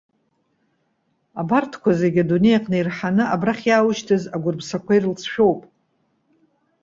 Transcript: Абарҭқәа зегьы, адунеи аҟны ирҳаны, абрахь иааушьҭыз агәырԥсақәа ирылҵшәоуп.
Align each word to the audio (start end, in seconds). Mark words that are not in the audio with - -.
Абарҭқәа 1.41 1.91
зегьы, 1.99 2.21
адунеи 2.25 2.57
аҟны 2.57 2.77
ирҳаны, 2.77 3.23
абрахь 3.35 3.65
иааушьҭыз 3.67 4.23
агәырԥсақәа 4.35 4.93
ирылҵшәоуп. 4.95 5.61